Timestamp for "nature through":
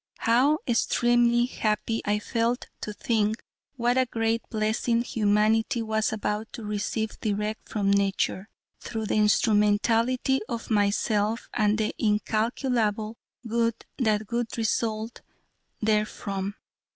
7.91-9.05